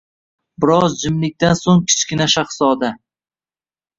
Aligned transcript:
Biroz 0.63 0.93
jimlikdan 1.01 1.59
so‘ng 1.59 1.85
Kichkina 1.91 2.27
shahzoda: 2.37 2.91